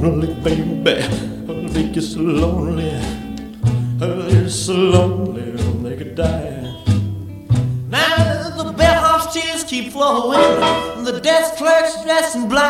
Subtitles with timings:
[0.00, 1.02] lonely, baby.
[1.48, 2.92] Oh, you're so lonely.
[4.00, 5.50] Oh, you're so lonely
[5.82, 6.74] they could die.
[7.88, 10.40] Now the bellhop's tears keep flowing.
[11.04, 12.67] The desk clerk's dressing blind.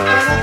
[0.00, 0.40] Baby.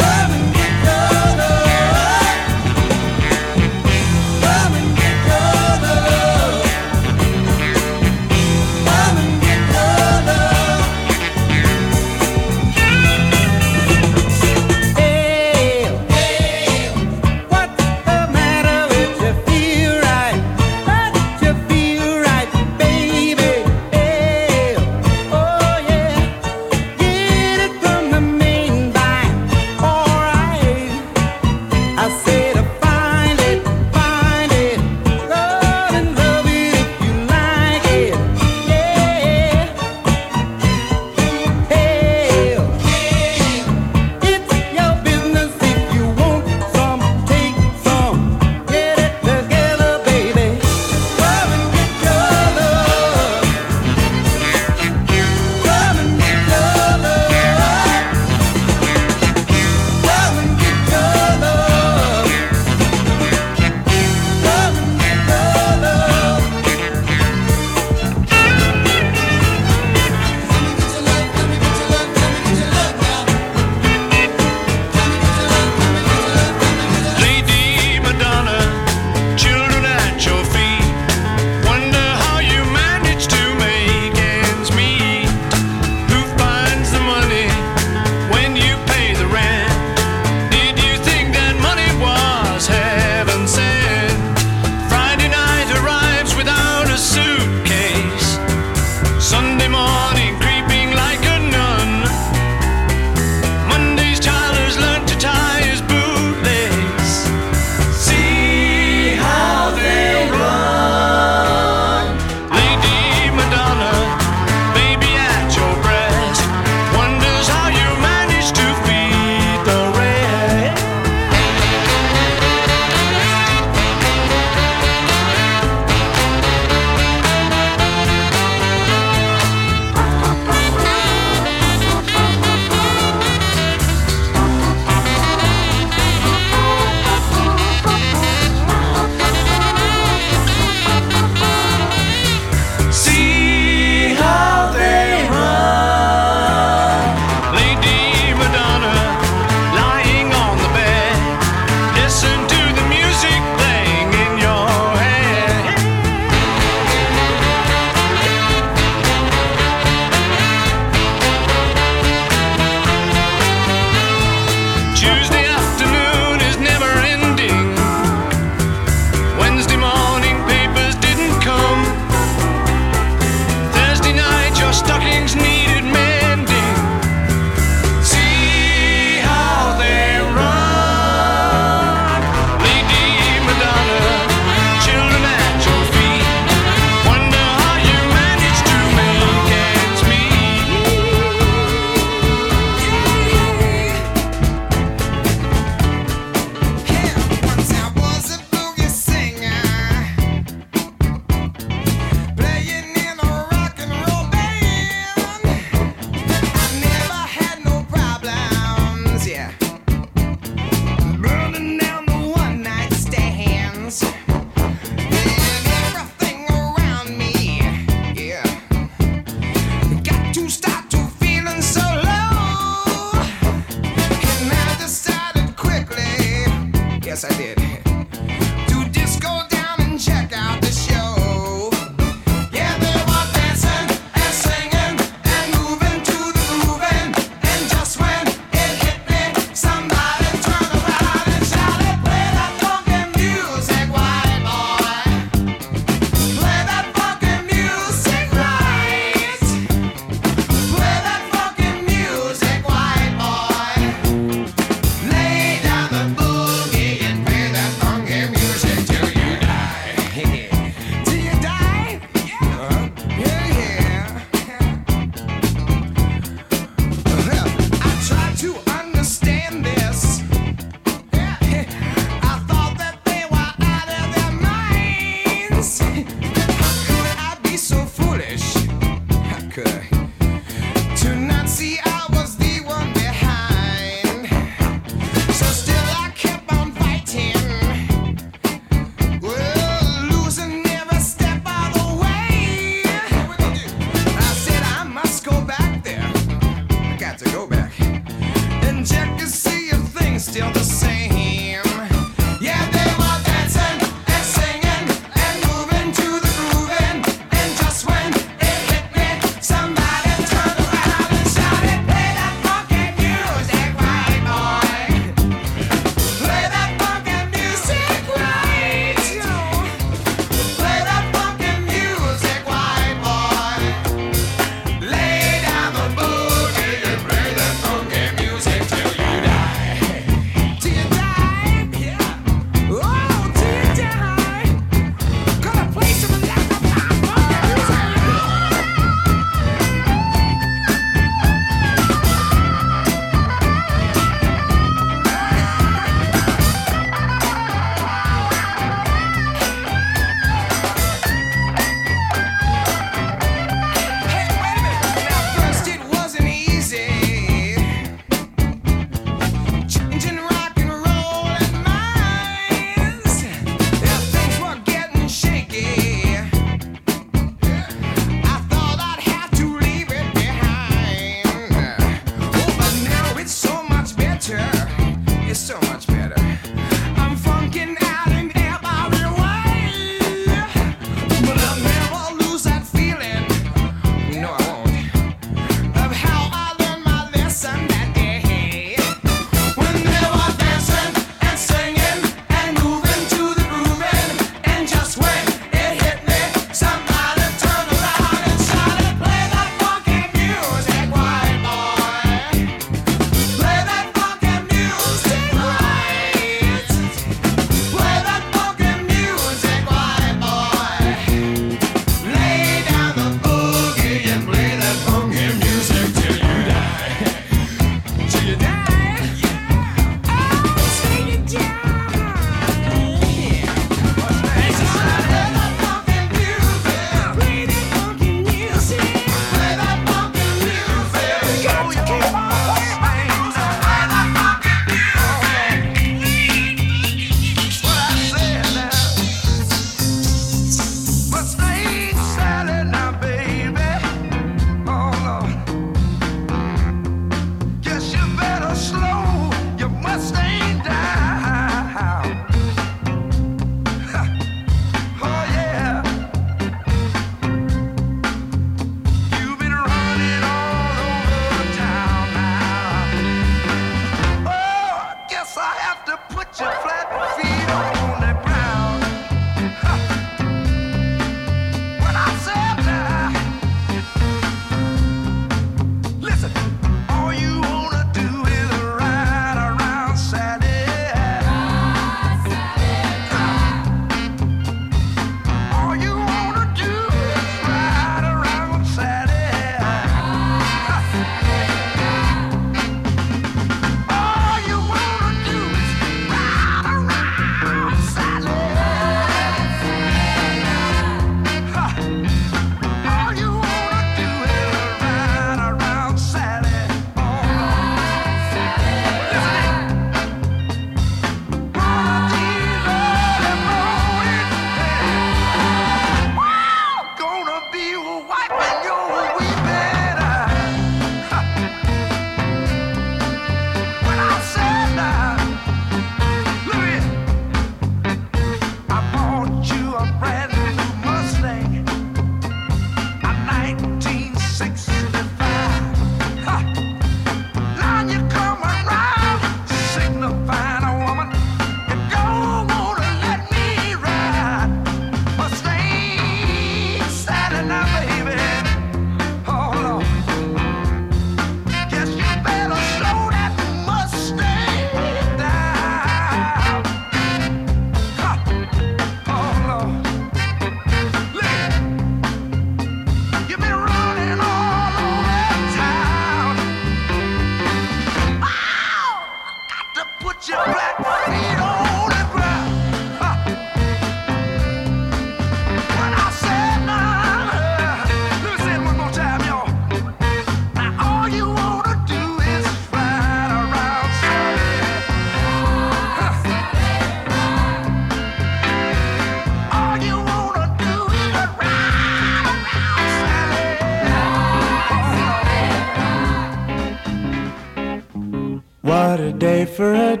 [599.45, 600.00] for a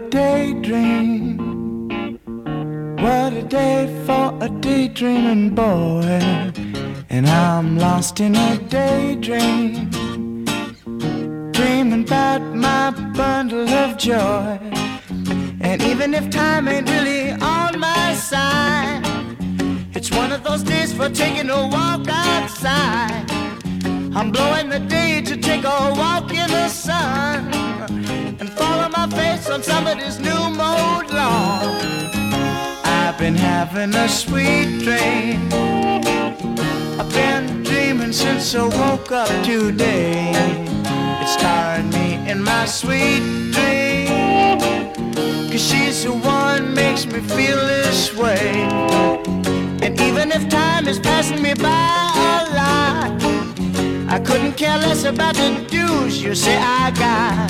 [55.13, 57.49] about the dues you say I got.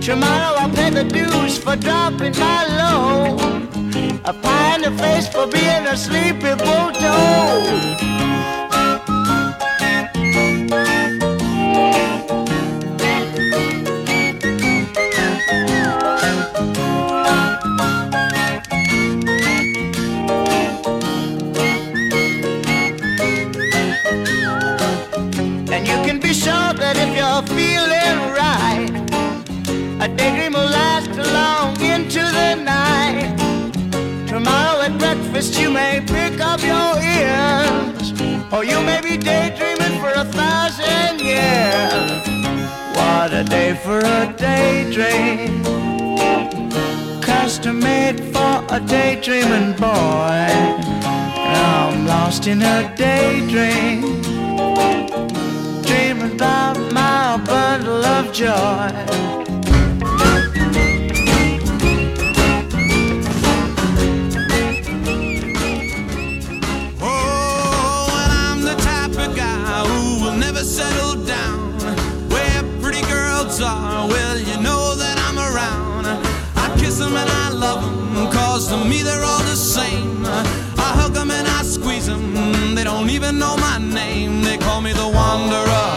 [0.00, 3.40] Tomorrow I'll pay the dues for dropping my load.
[4.24, 8.17] A pie in the face for being a sleepy bulldog.
[44.28, 45.62] a daydream.
[47.22, 50.48] Custom made for a daydreaming boy.
[51.54, 54.00] Now I'm lost in a daydream.
[55.82, 59.27] Dreaming about my bundle of joy.
[82.88, 84.40] don't even know my name.
[84.42, 85.88] They call me the Wanderer.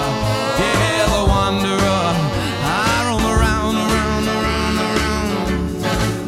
[0.59, 2.07] Yeah, the Wanderer.
[2.63, 5.37] I roam around, around, around, around.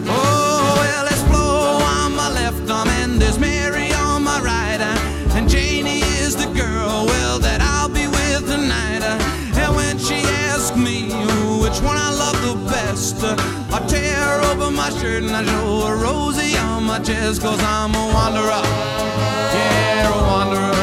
[0.07, 4.81] Oh, well, it's Flo on my left arm, and there's Mary on my right.
[5.35, 9.03] And Janie is the girl, well, that I'll be with tonight.
[9.61, 11.11] And when she asks me
[11.63, 13.19] which one I love the best,
[14.83, 18.63] my shirt and I show a rosy on my chest, cause I'm a wanderer.
[19.55, 20.82] Yeah, a wanderer.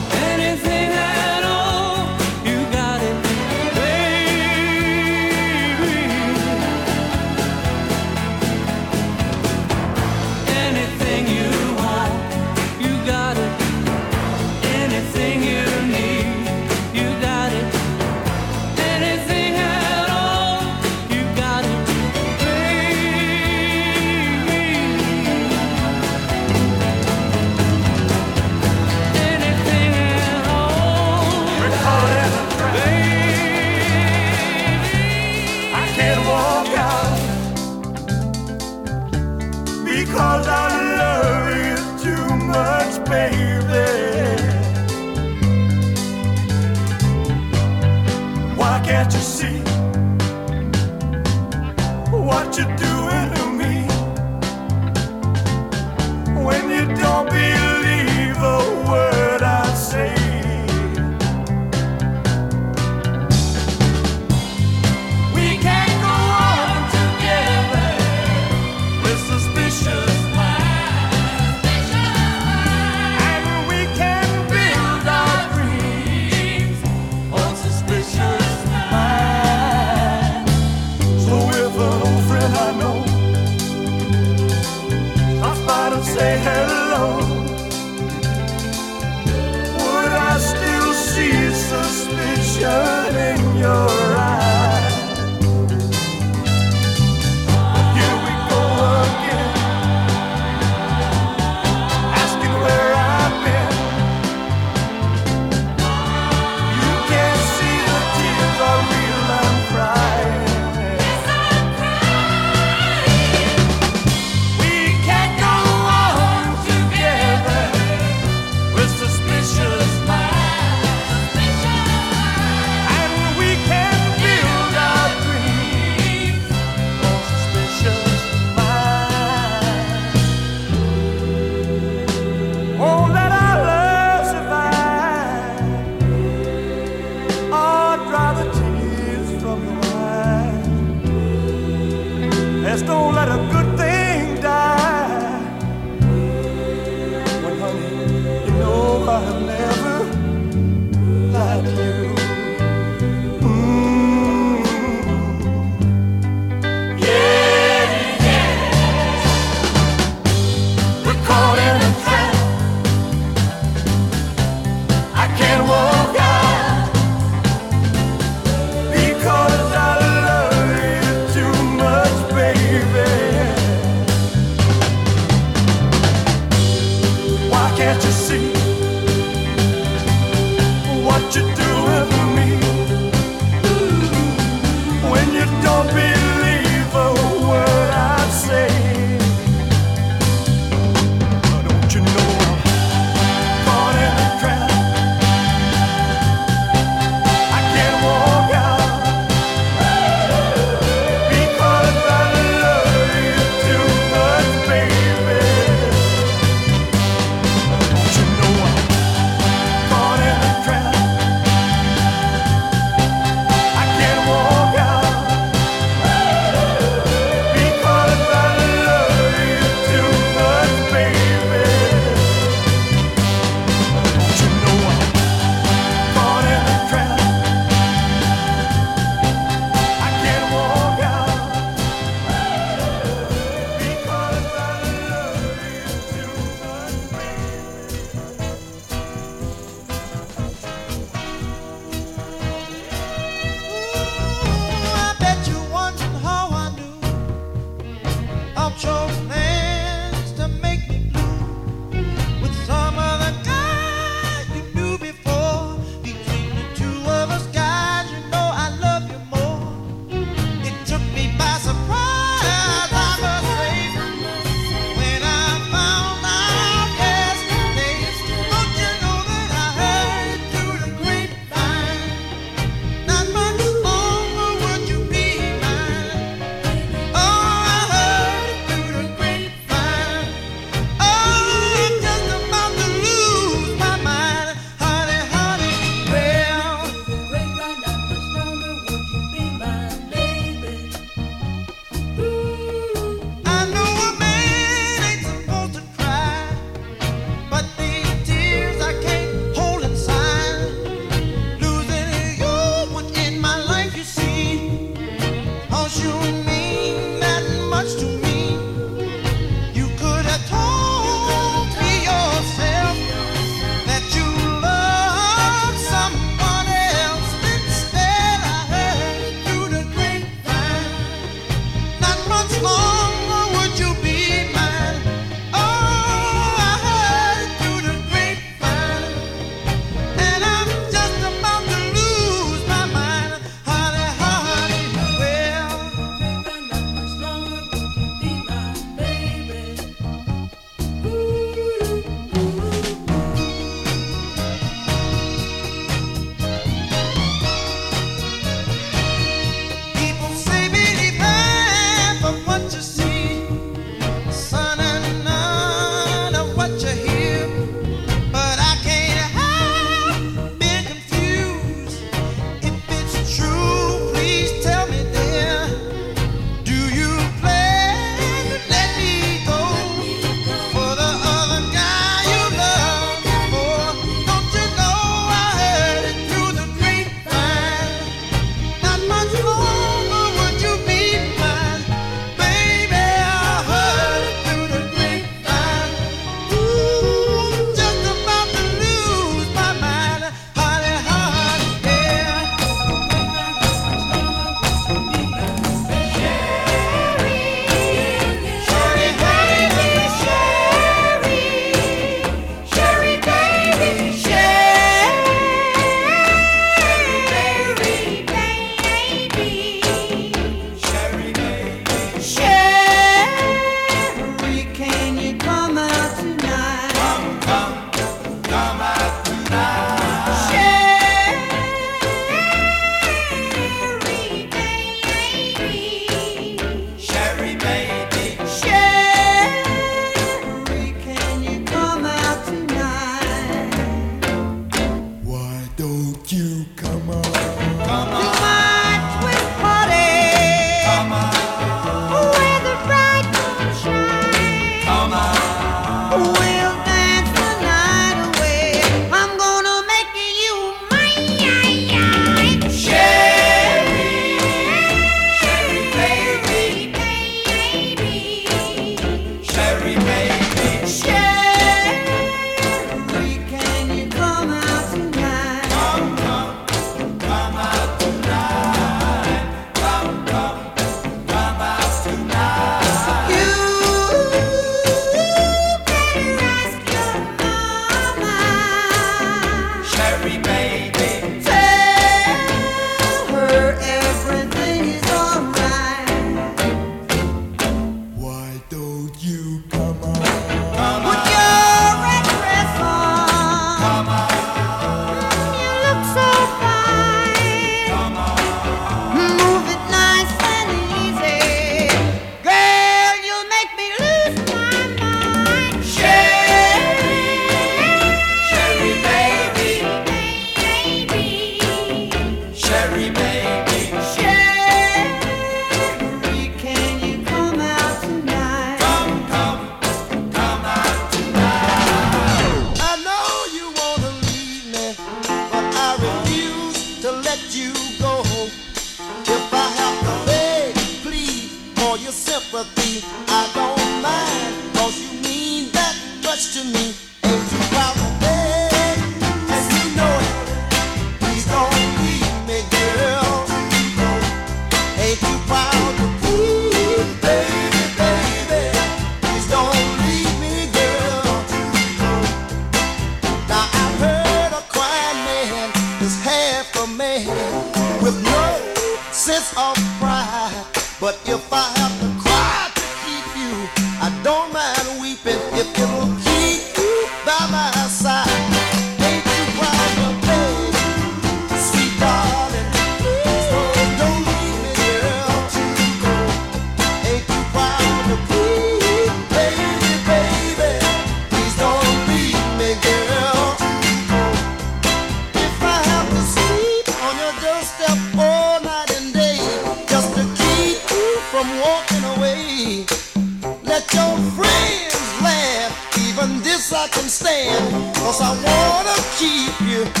[596.73, 597.95] I can stand.
[597.95, 600.00] Cause I wanna keep you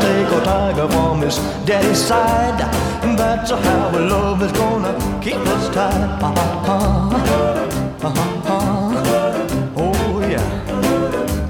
[0.00, 2.58] take a tiger from his daddy's side.
[3.16, 4.92] That's how a love is gonna
[5.22, 6.22] keep us tied.
[6.22, 7.16] Uh-huh,
[8.06, 10.48] uh-huh, uh-huh, oh yeah.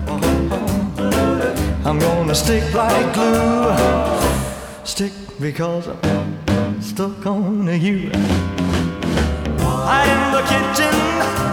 [0.08, 1.88] Uh-huh.
[1.88, 3.74] I'm gonna stick like glue.
[4.84, 8.10] Stick because I'm stuck on you.
[9.94, 11.47] I'm in the kitchen.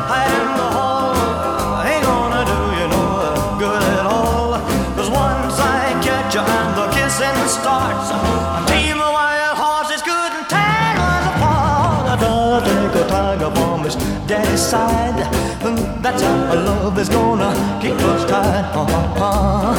[13.05, 13.95] a tug up on his
[14.27, 15.19] daddy's side.
[15.65, 17.51] and that's how love is gonna
[17.81, 18.65] keep us tied.
[18.75, 19.75] Uh-huh.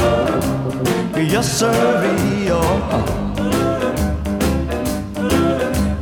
[1.16, 1.73] Yes, sir.
[2.51, 3.03] Uh-huh.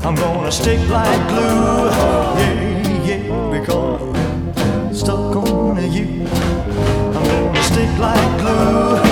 [0.06, 1.88] I'm gonna stick like glue.
[2.40, 6.26] Yeah, yeah, because stuck on you.
[7.16, 9.03] I'm gonna stick like glue.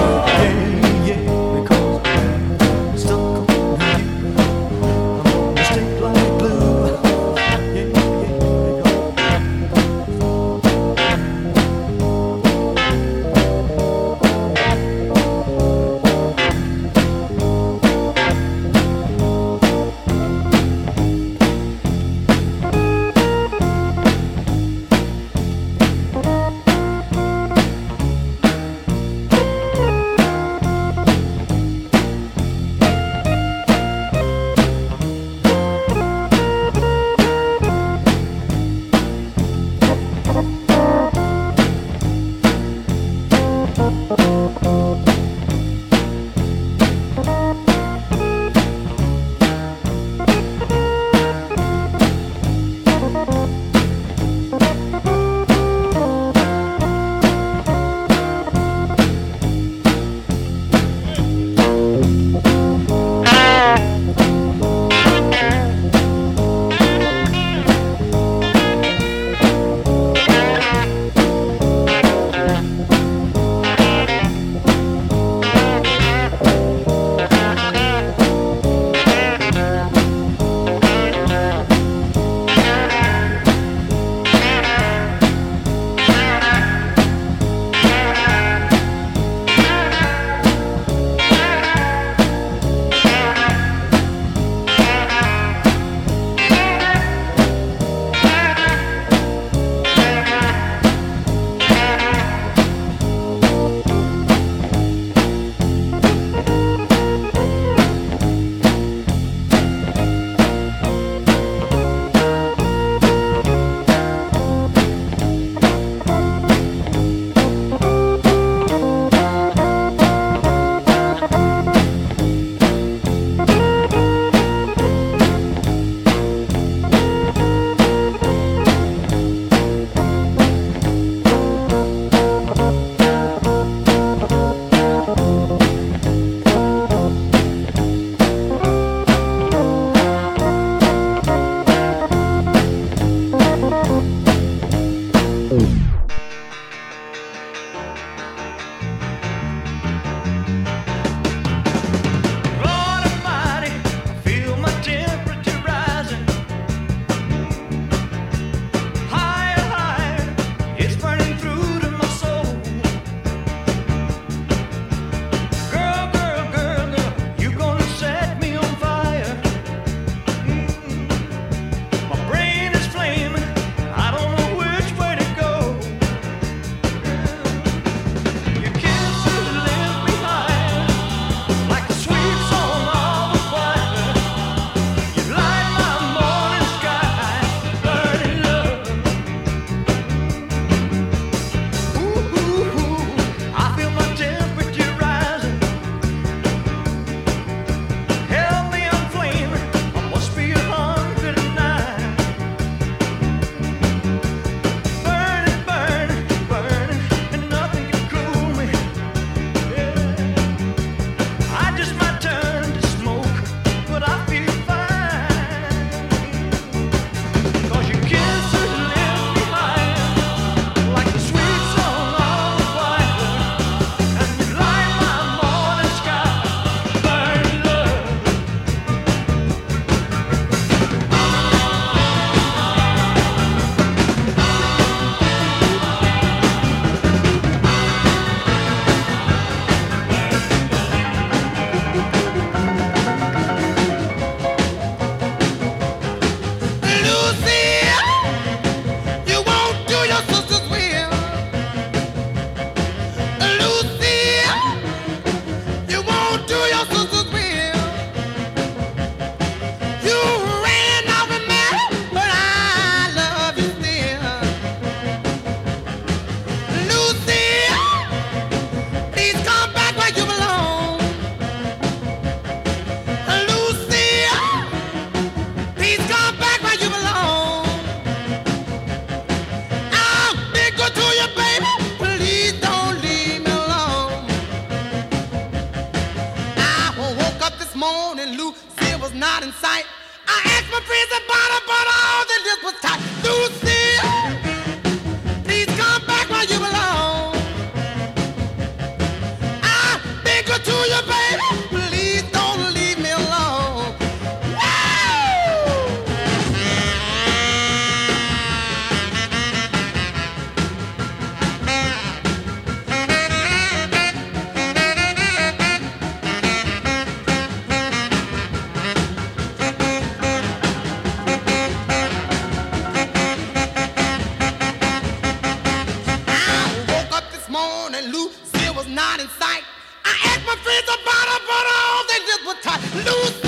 [333.05, 333.42] Was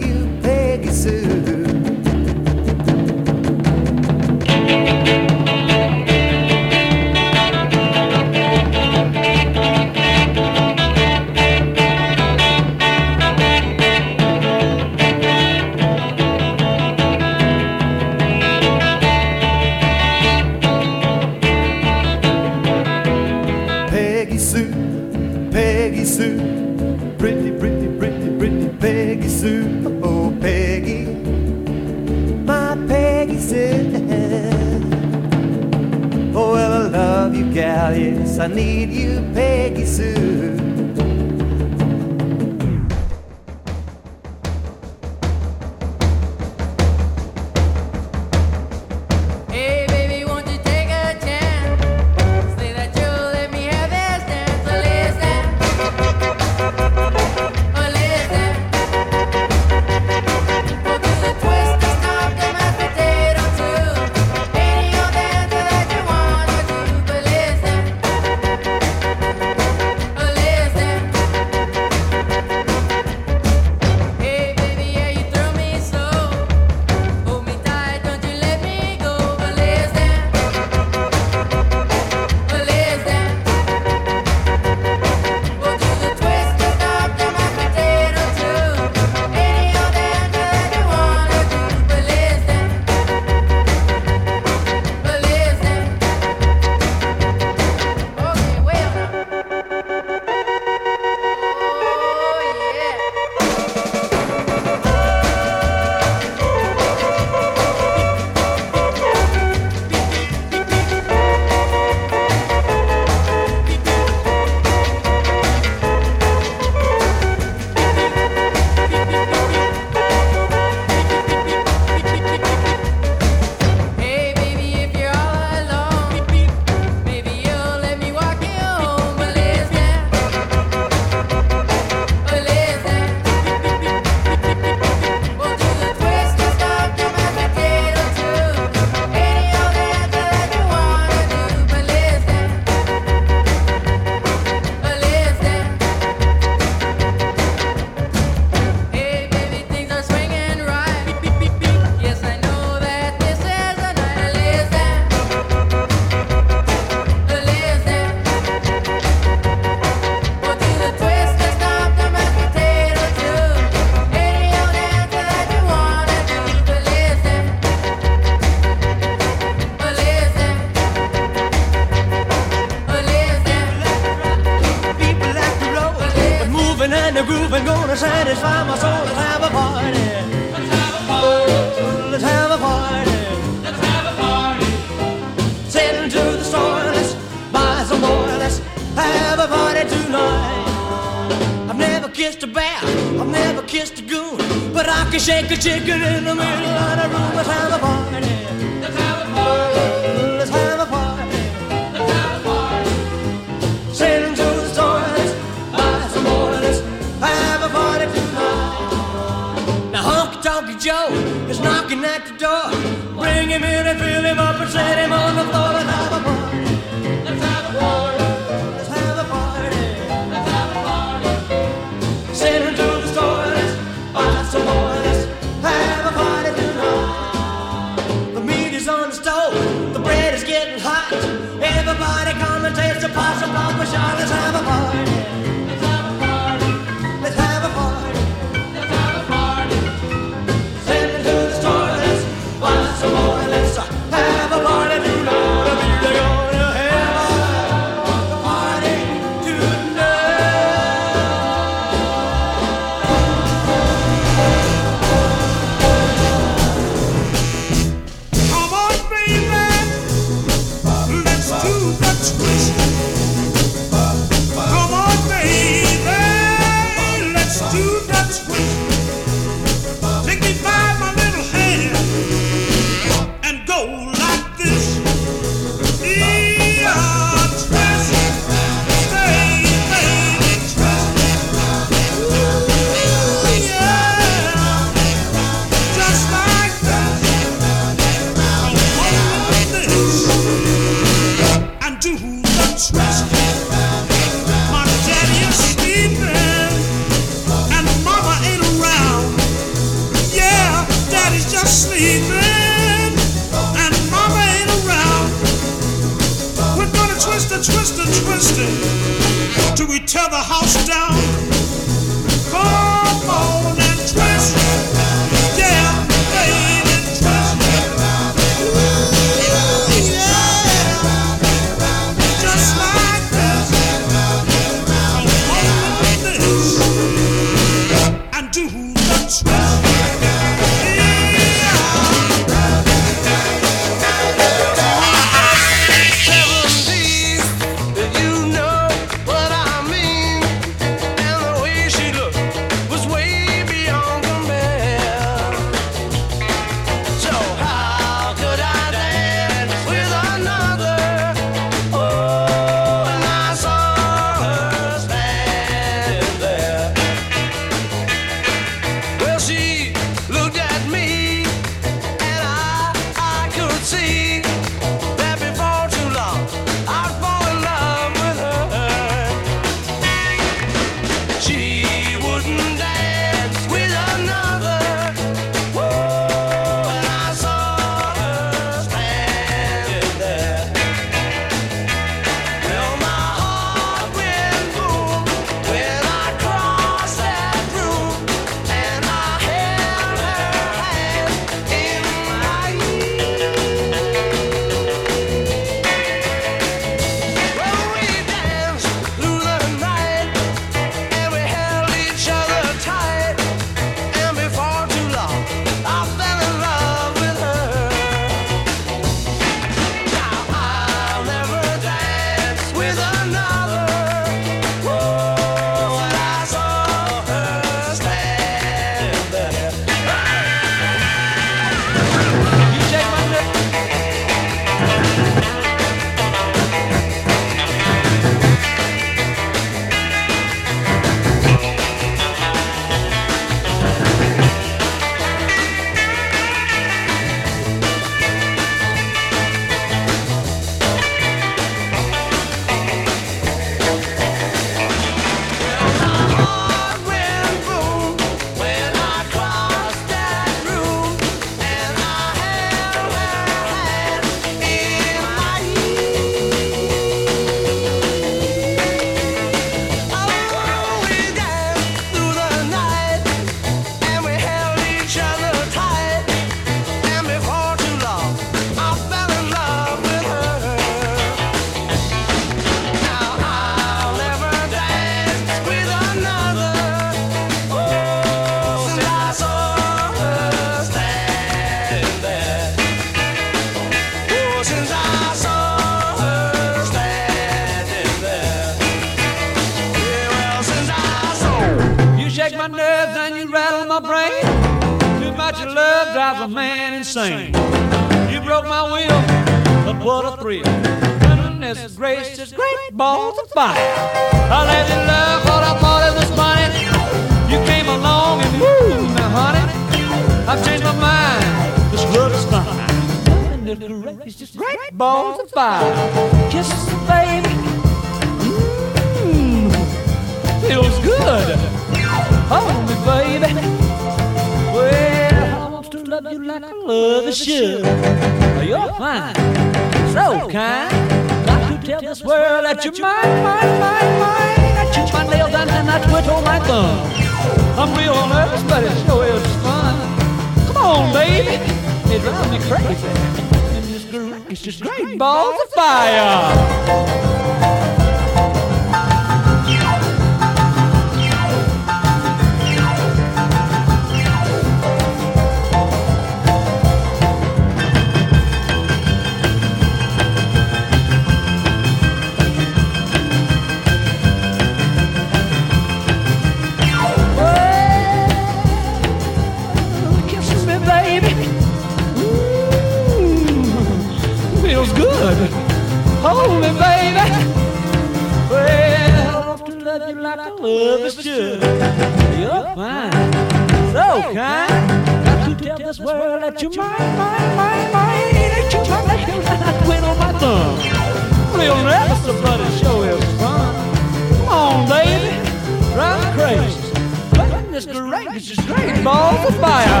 [598.41, 600.00] gracious, great balls of fire.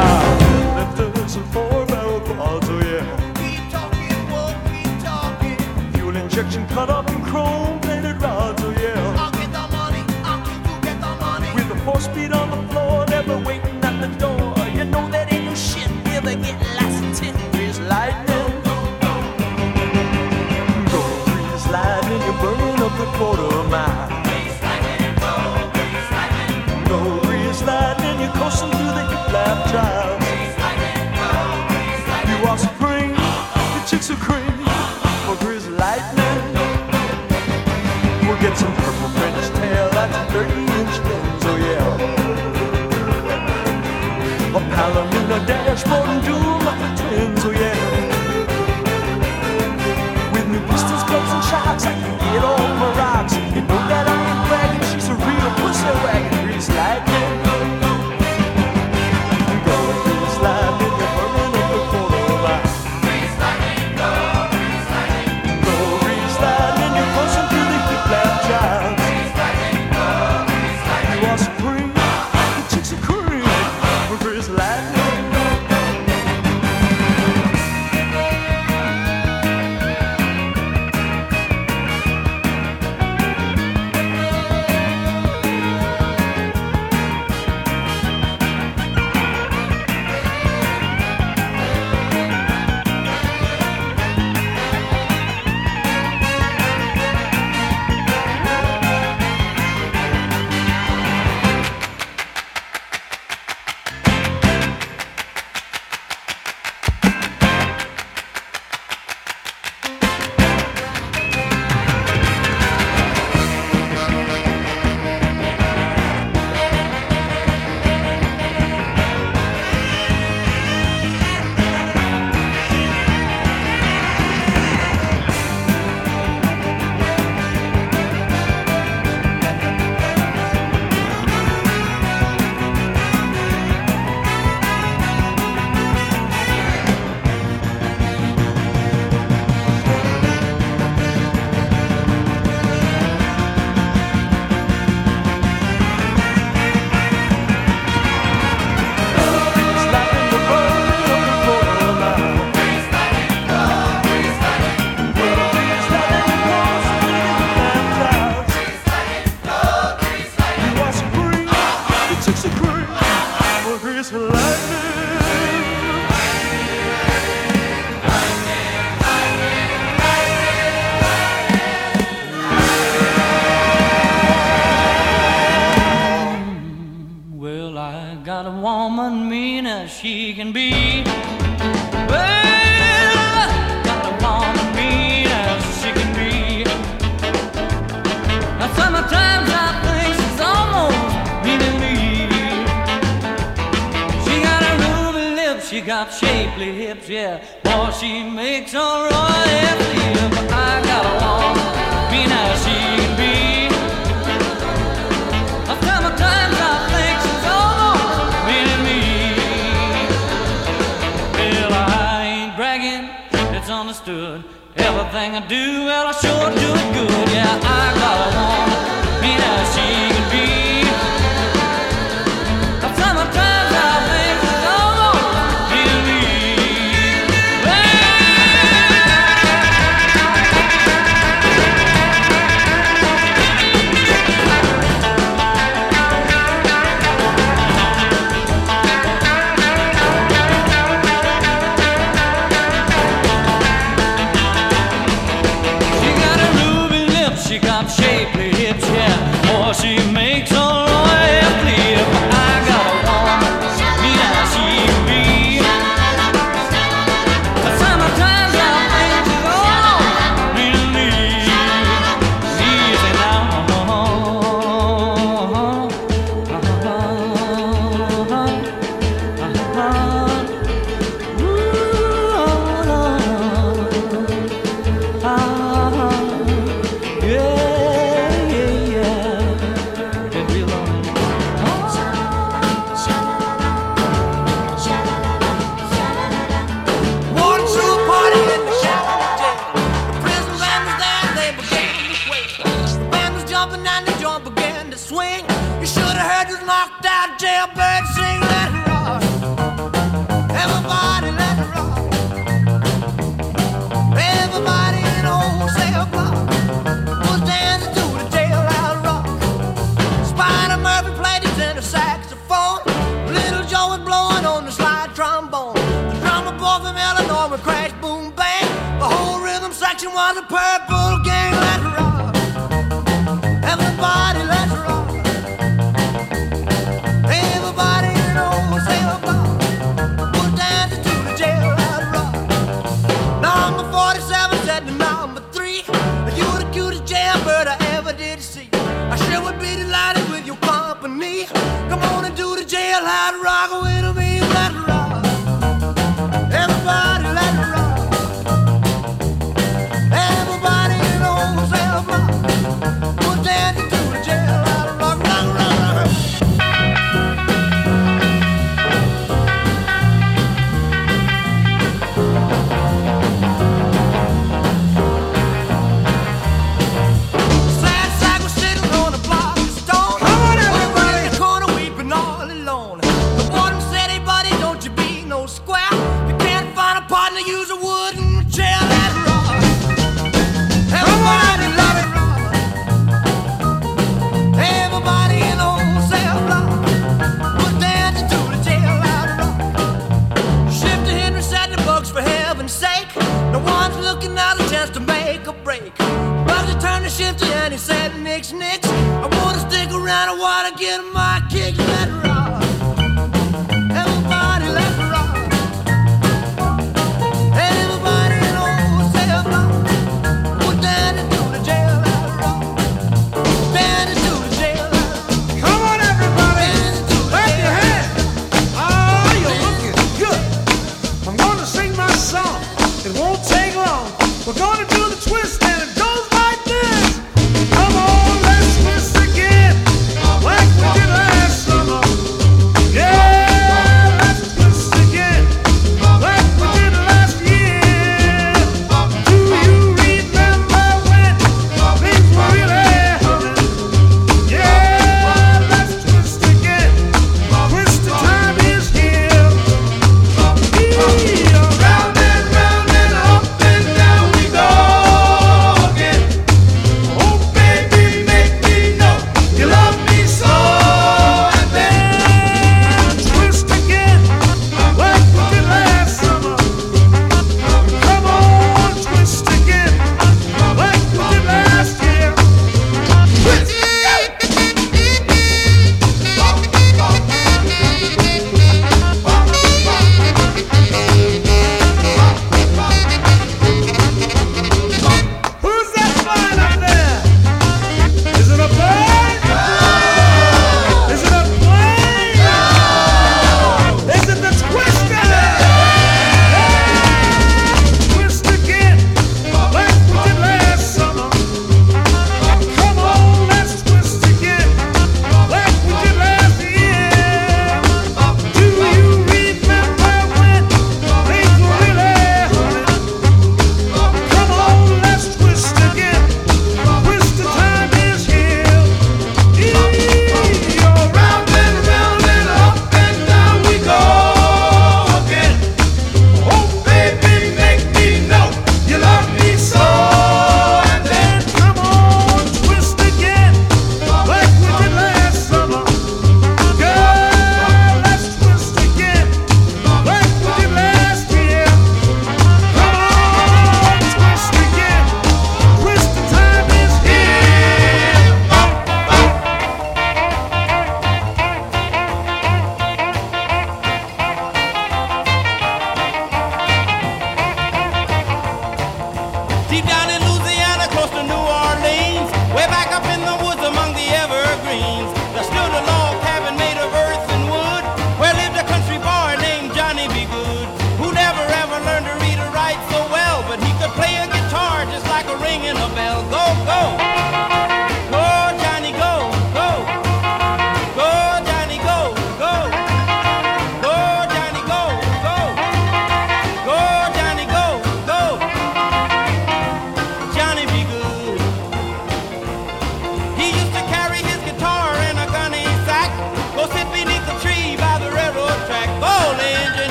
[51.81, 52.20] Exacto.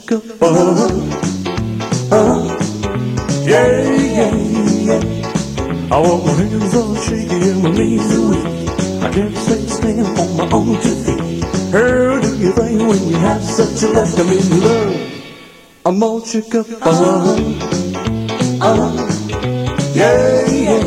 [0.00, 0.56] sugar bun.
[2.10, 2.42] oh
[3.46, 3.66] yeah,
[4.18, 4.34] yeah,
[4.88, 5.02] yeah.
[5.90, 8.44] I want my hands all shaky and my knees are weak.
[9.02, 11.44] I can't stay standing on my own two feet.
[11.70, 14.18] How do you think when you have such a left?
[14.18, 14.96] I'm in love.
[15.86, 16.66] I'm all shook up.
[16.82, 17.36] oh
[19.94, 20.84] yeah, yeah,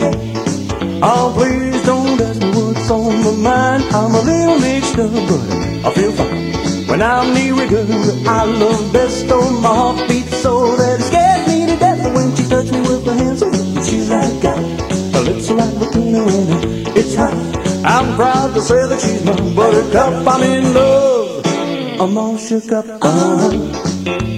[0.00, 1.00] yeah.
[1.02, 3.82] Oh, please don't ask me what's on my mind.
[3.92, 5.65] I'm a little mixed up, but.
[6.96, 11.46] When I'm near a I love best, oh, my heart beats so that it scares
[11.46, 12.14] me to death.
[12.14, 13.40] When she touched me with her hands,
[13.86, 14.64] she's like God.
[15.12, 17.34] Her lips are like looking and it's hot.
[17.84, 20.26] I'm proud to say that she's my buttercup.
[20.26, 22.00] I'm in love.
[22.00, 22.86] I'm all shook up.
[22.88, 24.35] Uh-huh.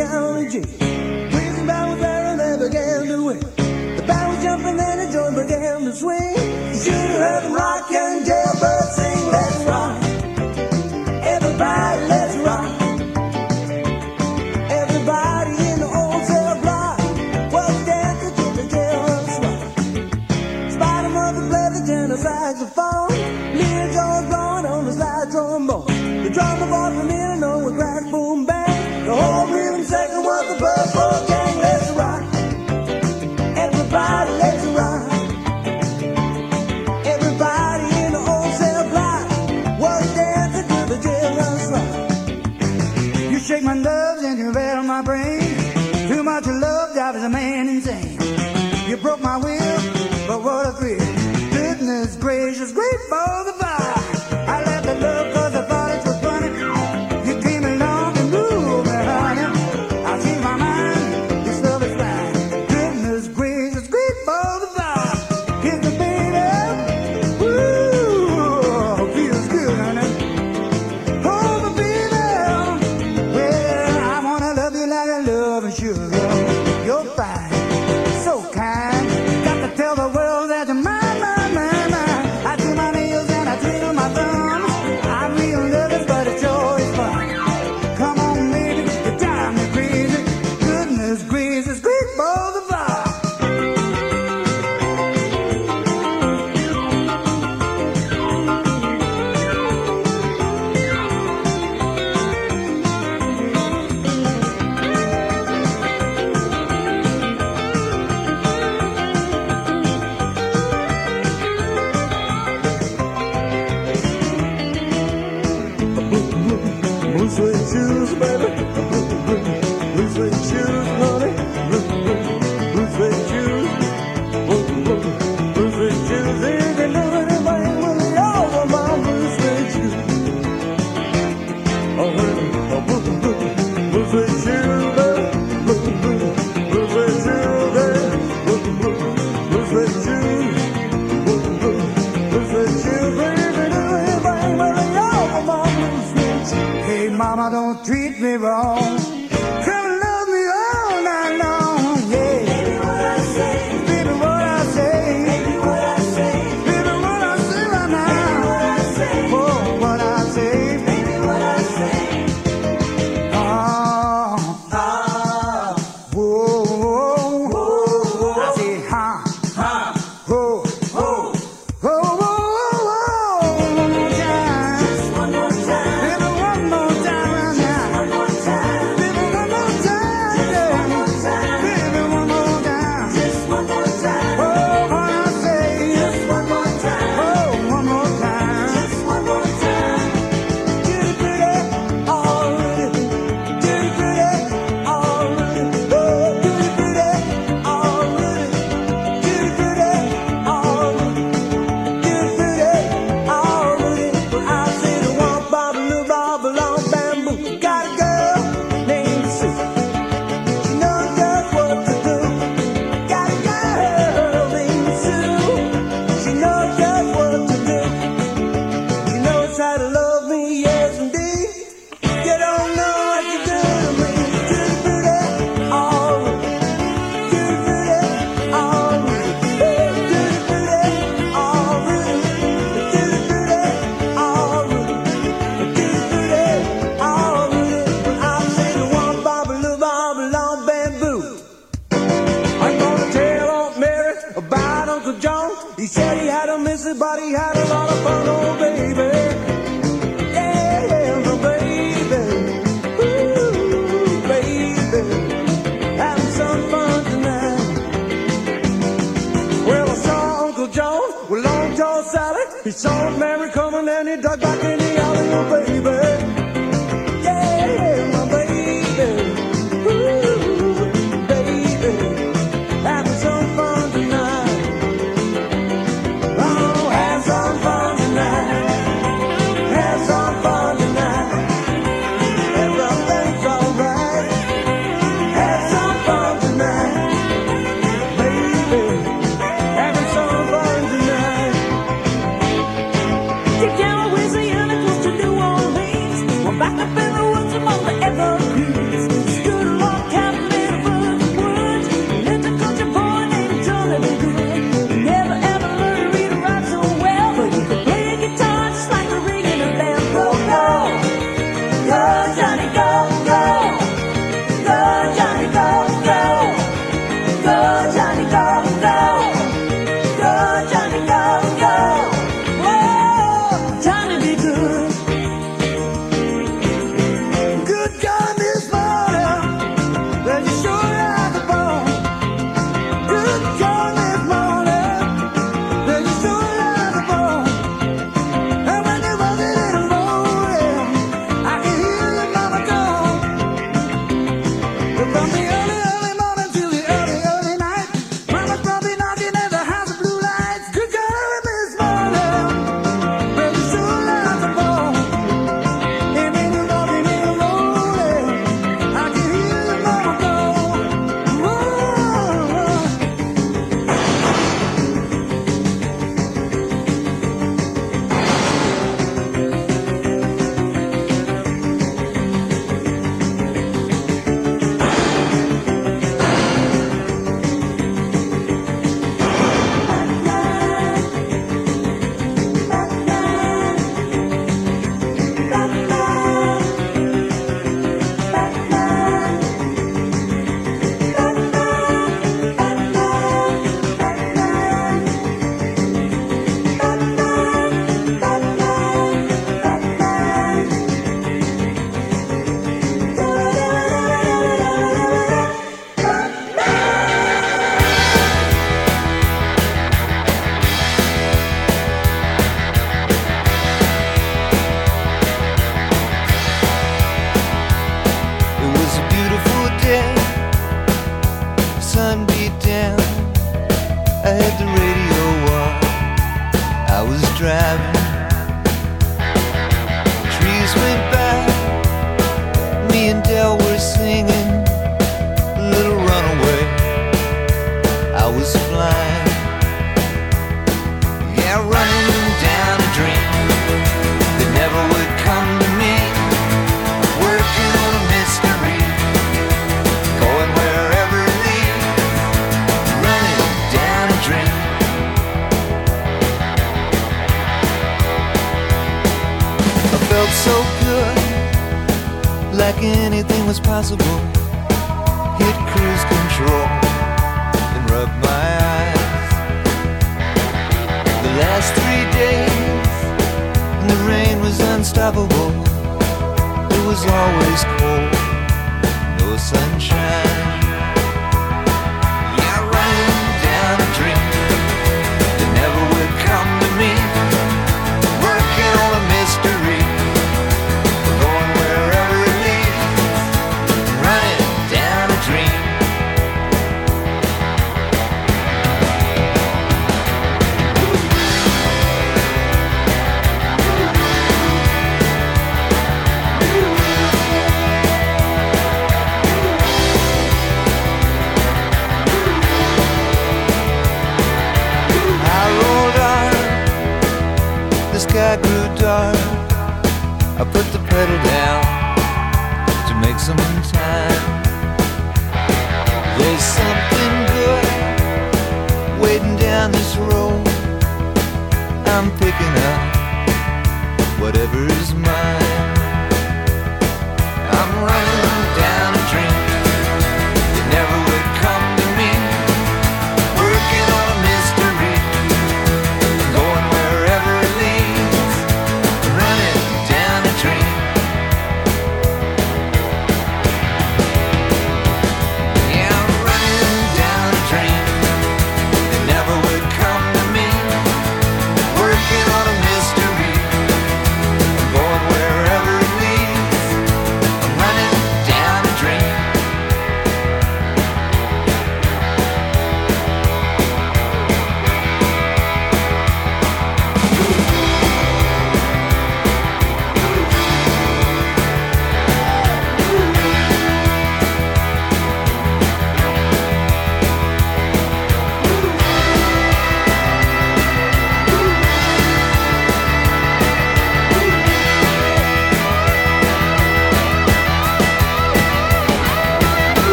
[0.00, 0.60] ecology.
[1.30, 3.40] Prison battle barrel never began to win.
[3.96, 6.34] The barrel was jumping and the joint began to swing.
[6.68, 7.79] You should have heard the rock.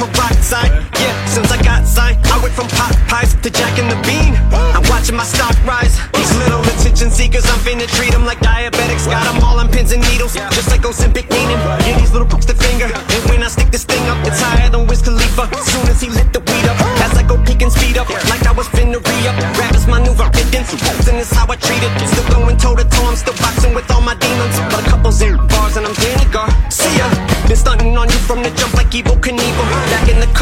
[0.00, 0.72] Peroxide.
[0.96, 4.32] Yeah, since I got signed, I went from pot pies to Jack and the Bean.
[4.72, 6.00] I'm watching my stock rise.
[6.16, 9.04] These little attention seekers, I'm finna treat them like diabetics.
[9.04, 11.60] Got them all on pins and needles, just like Ozempic meaning.
[11.84, 12.88] Yeah, these little crooks the finger.
[12.88, 15.44] And when I stick this thing up, it's higher than Wiz Khalifa.
[15.68, 18.46] Soon as he lit the weed up, as I go peek and speed up, like
[18.46, 19.36] I was finna re up.
[19.58, 20.64] Rap is my new religion,
[21.08, 21.92] and it's how I treat it.
[22.08, 24.56] Still going toe to toe, I'm still boxing with all my demons.
[24.72, 26.48] But a couple zero bars and I'm Danny Gar.
[26.70, 27.08] See ya.
[27.48, 29.39] Been stunting on you from the jump like Evel Knievel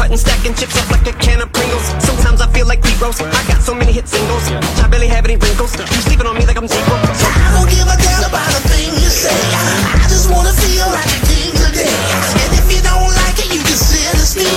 [0.09, 1.85] cutting, stacking chips up like a can of Pringles.
[2.01, 3.21] Sometimes I feel like Rose.
[3.21, 4.49] I got so many hit singles,
[4.81, 5.77] I barely have any wrinkles.
[5.77, 6.83] You sleeping on me like I'm zero.
[7.15, 9.31] So I don't give a damn about a thing you say.
[9.31, 11.93] I just wanna feel like a king today.
[12.41, 14.51] And if you don't like it, you can sit and spin.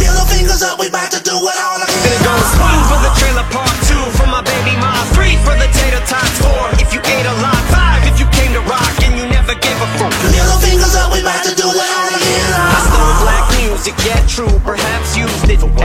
[0.00, 2.00] Little fingers up, we about to do it all again.
[2.00, 5.04] Then it goes one for the trailer park, two for my baby mom.
[5.12, 6.40] Three for the tater tots.
[6.40, 7.60] Four if you ate a lot.
[7.68, 10.14] Five if you came to rock and you never gave a fuck.
[10.32, 12.48] Little fingers up, we about to do it all again.
[12.56, 14.56] I stole black music, yeah, true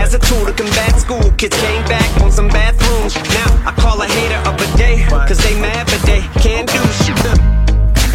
[0.10, 1.32] as a tool to combat school.
[1.38, 3.16] Kids came back on some bathrooms.
[3.38, 6.82] Now I call a hater of a day, cause they mad, but they can't do
[7.04, 7.20] shit.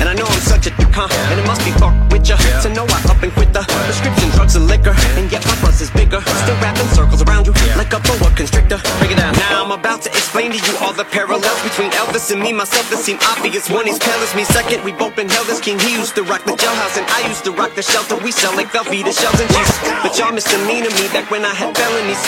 [0.01, 1.07] And I know I'm such a dick, huh?
[1.31, 4.29] And it must be fuck with ya To know I up and quit the prescription
[4.31, 5.55] drugs and liquor And yet my
[5.95, 6.21] bigger.
[6.21, 8.79] Still wrapping circles around you Like a boa constrictor.
[8.98, 9.32] Break it down.
[9.51, 12.53] Now I'm about to explain to you all the parallels Between Elvis and me.
[12.53, 13.71] Myself that seem obvious.
[13.71, 14.85] One he's pale as me Second.
[14.85, 15.79] We both been held as king.
[15.79, 18.16] He used to rock the jailhouse And I used to rock the shelter.
[18.19, 19.74] We sell like Velveeta shells and cheese.
[20.03, 22.23] But y'all misdemeanor me Back when I had felonies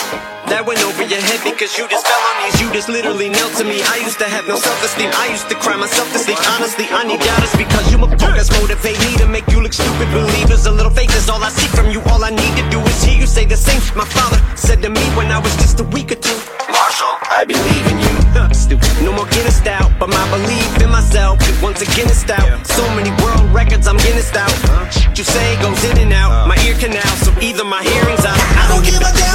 [0.49, 2.57] that went over your head because you just fell on these.
[2.61, 3.83] You just literally knelt to me.
[3.83, 5.11] I used to have no self-esteem.
[5.15, 6.39] I used to cry myself to sleep.
[6.55, 10.07] Honestly, I need doubters because you motherfuckers motivate me to make you look stupid.
[10.15, 12.01] Believers, a little faith is all I see from you.
[12.13, 13.83] All I need to do is hear you say the same.
[13.99, 16.39] My father said to me when I was just a week or two.
[16.71, 18.15] Marshall, I believe in you.
[18.55, 18.89] Stupid.
[19.03, 22.67] No more Guinness out, but my belief in myself is once again is out.
[22.67, 24.53] So many world records, I'm Guinness out.
[24.93, 26.31] Shit you say goes in and out.
[26.31, 26.49] Uh.
[26.49, 28.39] My ear canal, so either my hearing's out.
[28.61, 29.26] I don't give a damn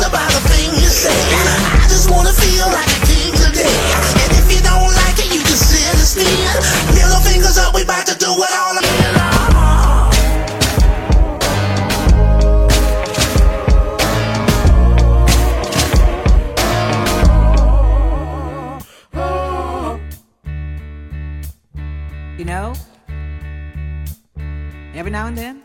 [25.12, 25.62] every now and then,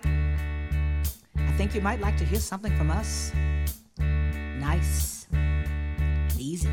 [1.37, 3.33] I think you might like to hear something from us.
[4.59, 5.29] Nice,
[6.37, 6.69] easy.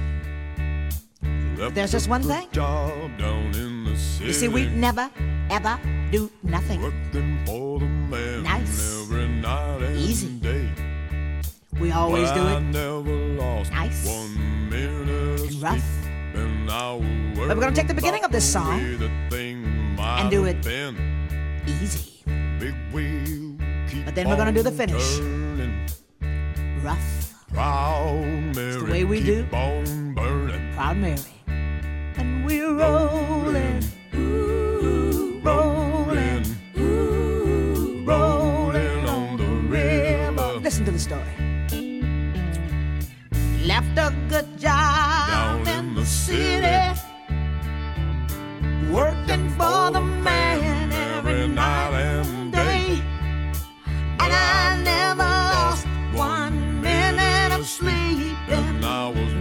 [1.56, 2.48] But there's just one thing.
[2.52, 4.26] Job down in the city.
[4.26, 5.10] You see, we never,
[5.52, 5.80] ever
[6.11, 6.82] do nothing.
[7.45, 9.02] for the man Nice.
[9.03, 10.30] every night and Easy.
[10.40, 10.68] day.
[11.80, 14.06] We always do I it never lost Nice.
[14.08, 15.85] one minute of and rough.
[16.34, 16.68] and
[17.35, 19.64] But we're gonna take the beginning of this song the thing
[20.00, 20.58] and do it
[21.68, 22.12] easy.
[22.64, 23.58] Big wheel
[23.90, 25.19] keep But then we're gonna do the finish.
[26.82, 29.43] Rough, Proud Mary, the way we do.
[29.51, 31.19] proud Mary.
[32.16, 33.83] And we're rolling,
[34.16, 36.45] ooh, rolling,
[36.77, 40.59] ooh, rolling on the river.
[40.64, 41.35] Listen to the story.
[43.66, 46.98] Left a good job down in the city,
[48.90, 52.12] working for the man every night.
[54.24, 58.38] And I never lost one minute of sleep.
[58.48, 59.33] And I was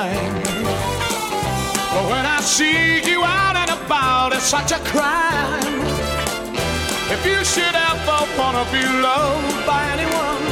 [0.00, 0.34] time.
[1.92, 5.78] But when I see you out and about, it's such a crime.
[7.14, 10.42] If you should ever wanna be loved by anyone,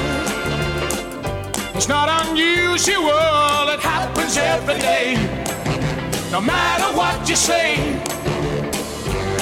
[1.77, 5.07] it's not unusual, it happens every day.
[6.35, 7.69] No matter what you say,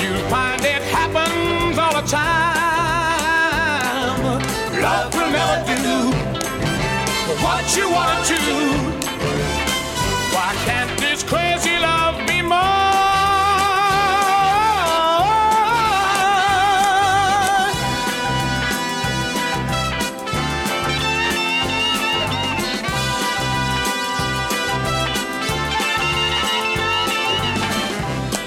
[0.00, 3.06] you'll find it happens all the time.
[4.86, 5.94] Love will never do
[7.44, 8.95] what you wanna do.
[11.26, 12.56] Crazy love be more?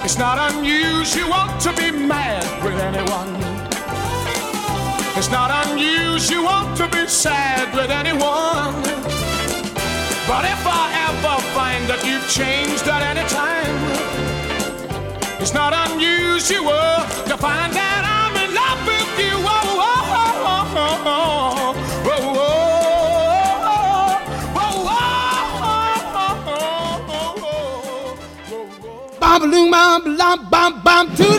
[0.05, 3.35] It's not unusual to be mad with anyone.
[5.17, 8.73] It's not unusual to be sad with anyone.
[10.29, 11.48] But if I ever
[11.89, 13.73] that you've changed at any time,
[15.41, 16.93] it's not unusual
[17.25, 19.33] to find that I'm in love with you.
[19.41, 19.49] Oh,
[19.81, 21.09] oh, oh, oh,
[22.05, 22.39] oh, oh,
[29.19, 31.38] Bam balloon, bam bam bam bam to the boot, oh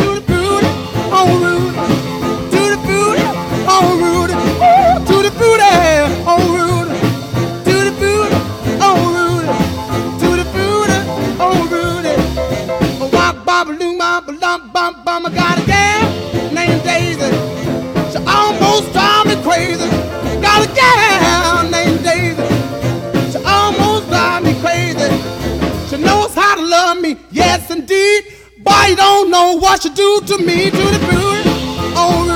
[29.31, 30.69] Know what you do to me.
[30.69, 31.49] To the booty,
[31.95, 32.30] oh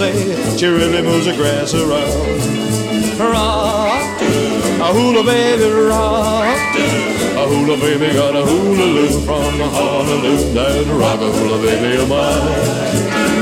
[0.00, 3.20] say, she really moves the grass around.
[3.20, 4.22] Rock,
[4.80, 6.56] a hula baby, rock.
[7.36, 12.08] A hula baby got a hula loop from Honolulu to rock a hula baby of
[12.08, 13.40] mine.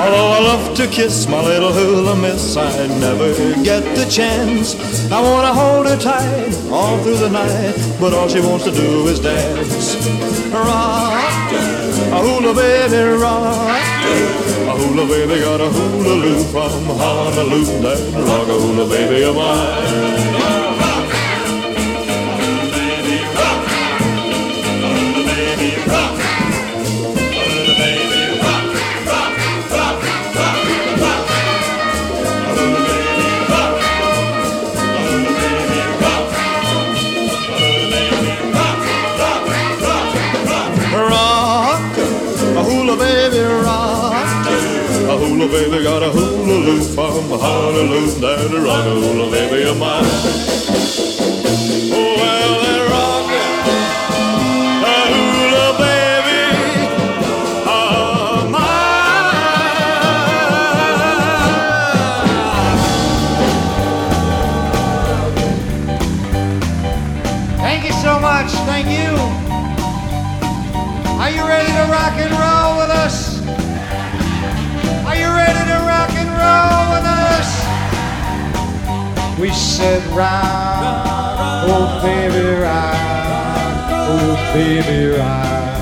[0.00, 4.76] Although I love to kiss my little hula miss, I never get the chance.
[5.10, 9.08] I wanna hold her tight all through the night, but all she wants to do
[9.08, 9.96] is dance.
[10.52, 11.13] Rock,
[12.14, 13.42] a hula baby, rock.
[13.42, 19.34] A hula baby got a hula loop from Honolulu, that rock a hula baby of
[19.34, 20.63] mine.
[45.44, 51.03] Hula baby got a hula loop from Honolulu down to a hula baby of mine.
[79.76, 82.94] Said rock, oh baby rock,
[84.06, 85.78] oh baby rock,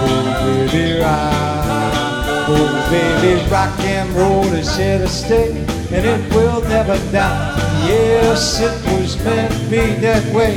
[0.00, 5.50] oh baby rock, oh baby rock and roll is here to stay,
[5.92, 7.54] and it will never die.
[7.86, 10.56] Yes, it was meant to be that way,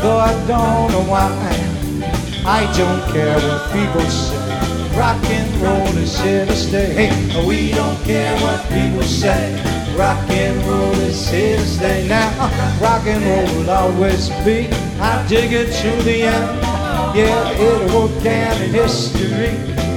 [0.00, 1.28] though I don't know why.
[2.46, 4.98] I don't care what people say.
[4.98, 6.94] Rock and roll is here to stay.
[6.94, 9.79] Hey, we don't care what people say.
[10.00, 12.08] Rock and roll is here to stay.
[12.08, 12.30] Now,
[12.80, 14.66] rock and roll will always be.
[14.98, 16.64] I dig it to the end.
[17.14, 19.52] Yeah, it'll go down in history.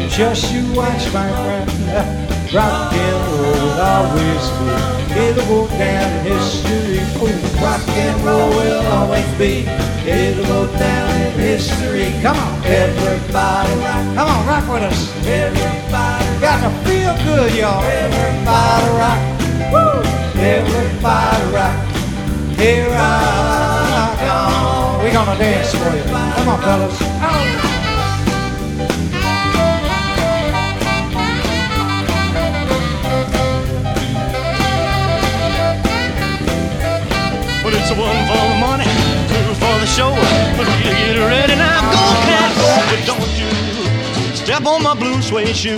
[0.09, 1.71] Just you watch, my friend.
[2.53, 5.15] Rock and roll will always be.
[5.23, 6.99] It'll go down in history.
[7.23, 9.63] Oh, rock and roll will always be.
[10.05, 12.11] It'll go down in history.
[12.21, 14.15] Come on, everybody rock.
[14.15, 15.25] Come on, rock with us.
[15.25, 17.81] Everybody got to feel good, y'all.
[17.85, 19.42] Everybody rock.
[19.75, 21.77] Everybody rock.
[22.57, 25.01] Here I come.
[25.01, 26.03] We're gonna dance for you.
[26.03, 26.97] Come on, fellas.
[27.01, 27.73] Oh.
[37.63, 38.89] Well, it's one for the money,
[39.29, 40.11] two for the show.
[40.57, 42.59] But you get ready now, go cats.
[42.89, 43.49] But don't you
[44.35, 45.77] step on my blue suede shoe.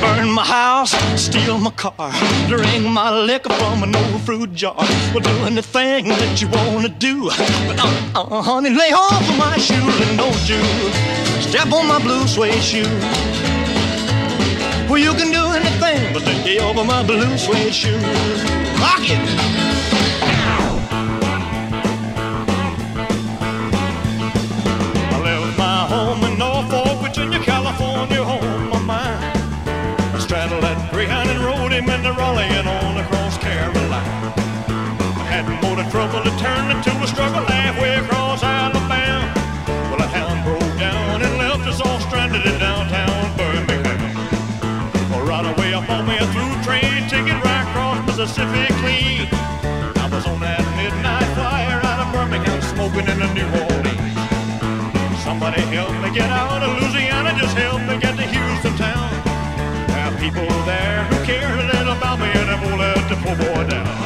[0.00, 2.12] Burn my house, steal my car,
[2.48, 4.76] drink my liquor from an old fruit jar.
[5.12, 7.24] We'll do anything that you wanna do.
[7.68, 10.62] But uh, uh, honey, lay off of my shoes and don't you
[11.42, 12.90] step on my blue suede shoe.
[14.88, 18.02] Well, you can do anything but take you over my blue suede shoes.
[18.80, 19.70] Rock it.
[26.80, 28.99] My Virginia, California, home of mine.
[30.40, 34.32] I straddled that Greyhound and rode him into Raleigh and on across Carolina.
[35.20, 39.28] I had more to trouble to turn into a struggle halfway across Alabama.
[39.92, 44.00] Well, a hound broke down and left us all stranded in downtown Birmingham.
[45.12, 49.28] Well, right away I bought me a through train ticket right across Mississippi clean.
[50.00, 55.20] I was on that midnight flyer out of Birmingham smoking in New Orleans.
[55.20, 58.99] Somebody help me get out of Louisiana, just help me get to Houston town.
[60.20, 63.66] People there who care a little about me and I won't let the poor boy
[63.70, 63.99] down.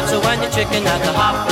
[0.00, 1.48] You so when you're chicken at the hop.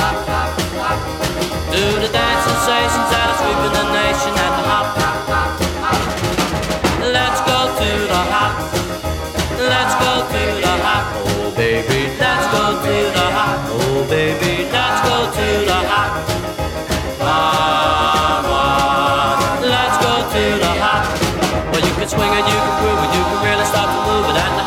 [1.71, 4.87] Do the dance sensations that are sweeping the nation at the hop.
[7.11, 8.53] Let's go to the hop.
[9.57, 11.05] Let's go to the hop.
[11.27, 13.57] Oh, baby, let's go to the hop.
[13.67, 16.11] Oh, baby, let's go to the hop.
[17.19, 21.03] Come on, let's go to the hop.
[21.71, 24.29] Well, you can swing it, you can groove it, you can really start to move
[24.31, 24.65] it at the hop.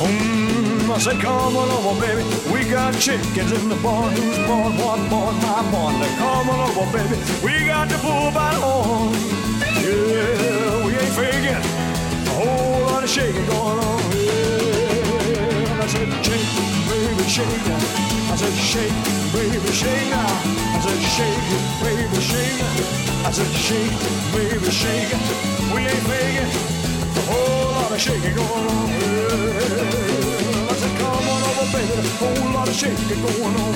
[0.00, 2.24] Mm, I said, come on over, baby.
[2.50, 4.10] We got chickens in the barn.
[4.16, 4.72] Who's born?
[4.80, 6.00] One born, my born.
[6.00, 7.20] Now, come on over, baby.
[7.44, 9.12] We got the bull by the horn.
[9.84, 11.52] Yeah, we ain't faking.
[11.52, 14.00] A whole lot of shaking going on.
[14.16, 16.48] Yeah, I said, shake,
[16.88, 18.32] baby, shake now.
[18.32, 18.96] I said, shake,
[19.36, 20.32] baby, shake now.
[20.72, 21.44] I said, shake,
[21.84, 22.56] baby, shake.
[23.20, 24.00] I said, shake,
[24.32, 25.12] baby, shake.
[25.76, 26.48] We ain't faking.
[26.48, 28.88] A whole lot of shaking going on.
[28.88, 30.70] Yeah.
[30.70, 31.98] I said, come on over, baby.
[31.98, 33.74] A whole lot of shaking going on.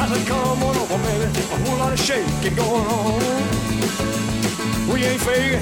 [0.00, 1.28] I said, come on over, baby.
[1.28, 3.20] A whole lot of shaking going on.
[4.88, 5.60] We ain't faking.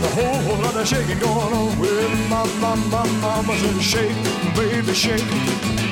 [0.00, 1.78] A whole, lot of shaking going on.
[1.78, 4.16] Well, my, my, my mama said, shake,
[4.56, 5.28] baby, shake.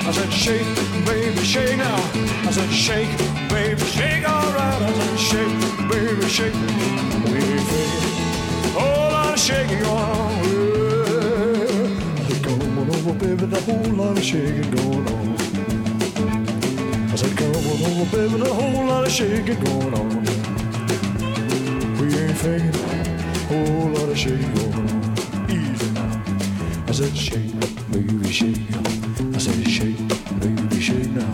[0.09, 0.67] I said, shake,
[1.05, 2.01] baby, shake now.
[2.49, 3.19] I said, shake,
[3.51, 4.81] baby, shake, all right.
[4.81, 6.55] I said, shake, baby, shake.
[7.29, 7.97] We ain't faking.
[8.77, 10.33] Lot shaking going on.
[12.19, 15.37] I said, come on over, baby, the whole lot of shaking going on.
[17.13, 20.09] I said, come on over, baby, the whole lot of shaking going on.
[21.99, 22.73] We ain't faking.
[23.49, 25.51] Whole lot of shaking going on.
[25.51, 26.23] Easy now.
[26.89, 27.53] I said, shake,
[27.93, 28.63] baby, shake.
[29.35, 29.99] I said, shake,
[30.41, 31.31] baby, shake now.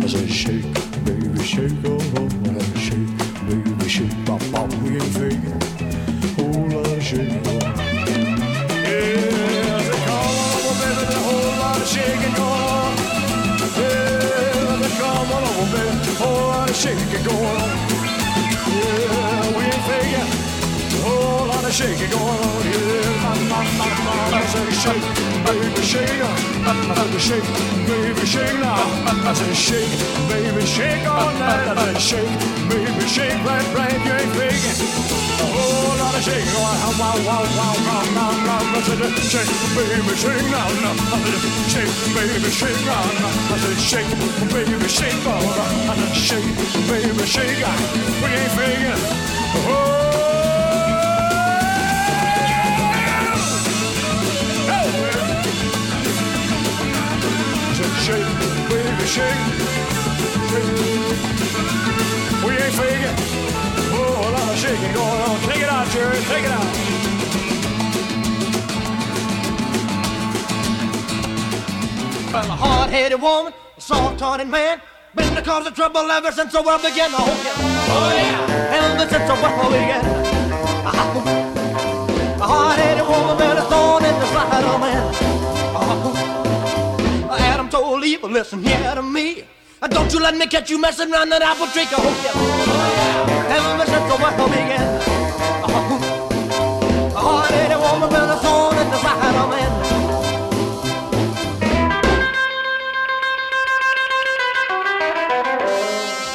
[0.00, 0.66] I said, shake,
[1.04, 1.72] baby, shake.
[1.84, 2.45] Oh, oh, oh.
[17.26, 17.70] Going oh, on.
[18.70, 20.30] Yeah, we ain't faking.
[21.02, 22.62] Whole lot of shaking going on.
[22.62, 24.38] Yeah, my, my, my, my.
[24.38, 25.06] I said, shake,
[25.42, 26.22] baby, shake.
[26.66, 27.48] I said, shake,
[27.86, 28.78] baby, shake now.
[29.26, 29.94] I said, shake,
[30.30, 31.66] baby, shake all night.
[31.66, 32.34] I said, shake,
[32.70, 33.98] baby, shake right, right.
[34.04, 35.25] You ain't faking.
[35.38, 36.12] Wow.
[36.16, 36.44] I shake,
[39.76, 40.48] baby, shake.
[40.48, 40.50] I
[41.68, 42.88] shake, baby, shake.
[42.88, 42.90] I
[43.78, 44.10] shake,
[44.54, 45.26] baby, shake.
[45.26, 45.28] I
[46.14, 46.44] shake,
[46.88, 47.66] baby, shake.
[48.22, 49.00] We ain't faking.
[49.68, 50.02] Oh.
[58.04, 58.26] Shake,
[58.70, 59.40] baby, shake,
[60.50, 60.72] shake.
[62.44, 63.35] We ain't faking.
[64.66, 65.38] Oh, shaking going on.
[65.48, 66.18] Take it out, Jerry.
[66.26, 66.66] Take it out.
[72.32, 74.80] Well, a hard-headed woman, a soft-hearted man,
[75.14, 77.10] been the cause of trouble ever since the world began.
[77.14, 77.54] Oh yeah,
[77.94, 80.04] oh yeah, ever since the world began.
[80.84, 81.20] Uh-huh.
[82.42, 85.14] A hard-headed woman been a thorn in the side of man.
[85.76, 87.36] Uh-huh.
[87.38, 89.44] Adam told Eve, listen here to me.
[89.88, 91.86] Don't you let me catch you messing around that apple tree.
[91.92, 92.75] Oh yeah,
[94.08, 94.86] Oh, oh, oh yeah,
[97.14, 98.46] hard-headed oh, woman a the.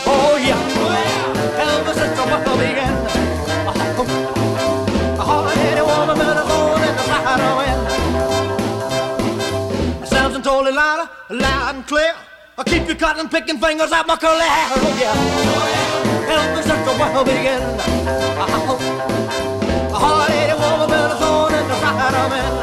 [0.06, 0.60] Oh yeah,
[5.18, 6.42] hard-headed woman a
[10.64, 12.14] the louder, loud and clear.
[12.58, 14.68] I keep you cutting, picking fingers out my curly hair.
[14.72, 15.81] Oh yeah, ever since
[16.86, 17.62] the world began.
[19.92, 21.18] A hard-headed woman been a
[21.60, 22.54] in the side of man.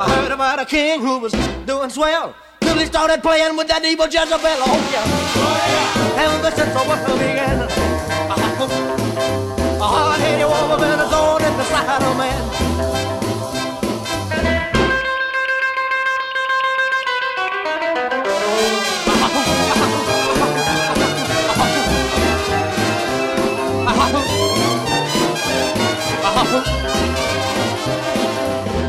[0.00, 1.32] I heard about a king who was
[1.66, 2.34] doing swell.
[2.60, 4.38] Till he started playing with that evil Jezebel.
[4.42, 5.04] Oh yeah,
[5.42, 6.24] oh yeah.
[6.24, 7.58] Ever since the world began.
[9.78, 11.06] A hard-headed woman been a
[11.46, 12.55] in the side of man.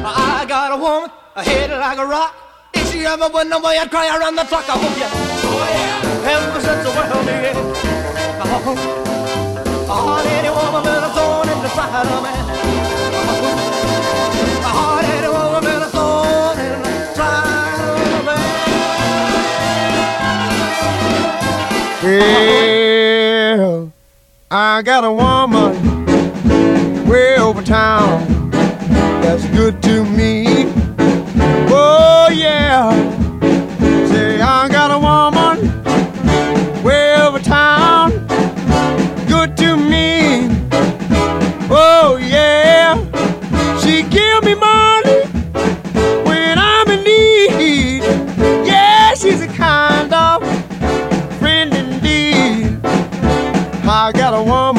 [0.05, 2.35] I got a woman, a head like a rock.
[2.73, 4.69] If she ever went away, I'd cry around the clock.
[4.69, 5.07] I hope you.
[5.09, 6.31] Oh yeah.
[6.31, 7.55] Ever since the world began.
[8.39, 8.75] Oh,
[9.89, 12.45] a hard-headed woman been a thorn in the side of man.
[14.59, 18.55] A hard-headed woman been a thorn in the side of man.
[23.59, 23.91] Well,
[24.51, 25.86] I got a woman
[27.07, 28.37] way over town
[29.27, 30.45] that's good to me.
[31.69, 32.91] Oh, yeah.
[34.07, 35.57] Say, I got a woman
[36.81, 38.11] way over town
[39.27, 40.47] good to me.
[41.69, 42.95] Oh, yeah.
[43.81, 45.19] She give me money
[46.23, 48.03] when I'm in need.
[48.65, 50.41] Yeah, she's a kind of
[51.37, 52.79] friend indeed.
[53.85, 54.76] I got a woman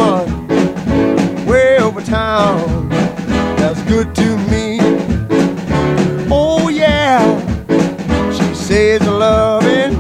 [4.05, 4.79] good to me.
[6.31, 7.19] Oh, yeah,
[8.31, 9.93] she says loving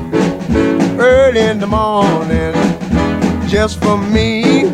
[1.00, 2.54] early in the morning
[3.48, 4.70] just for me.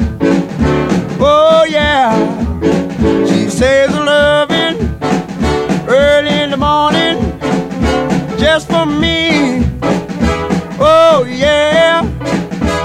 [1.19, 2.13] Oh, yeah,
[3.27, 4.77] she says loving
[5.89, 7.17] early in the morning
[8.39, 9.65] just for me.
[10.79, 12.03] Oh, yeah,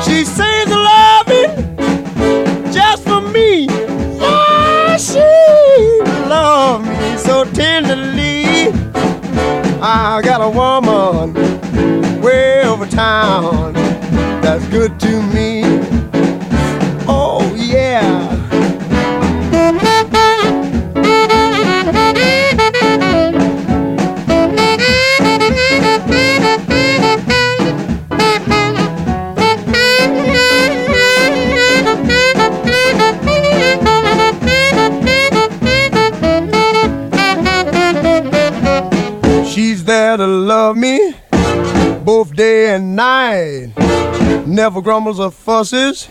[0.05, 1.51] she says loving
[2.71, 3.65] just for me.
[3.65, 5.28] Yeah, she
[6.29, 8.69] loves me so tenderly.
[9.81, 11.33] I got a woman
[12.21, 13.73] way over town
[14.43, 15.68] that's good to me.
[44.59, 46.09] Never grumbles or fusses,